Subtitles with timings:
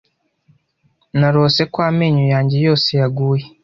[1.19, 3.45] Narose ko amenyo yanjye yose yaguye.